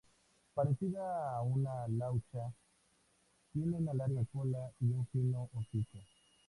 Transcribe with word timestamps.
Parecida 0.55 1.37
a 1.37 1.43
una 1.43 1.87
laucha, 1.87 2.51
tiene 3.53 3.77
una 3.77 3.93
larga 3.93 4.25
cola 4.33 4.71
y 4.79 4.85
un 4.91 5.05
fino 5.09 5.47
hocico. 5.53 5.99